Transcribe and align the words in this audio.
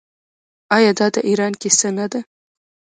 آیا 0.75 0.91
دا 0.99 1.07
د 1.15 1.17
ایران 1.29 1.53
کیسه 1.61 1.89
نه 1.97 2.05
ده؟ 2.11 2.19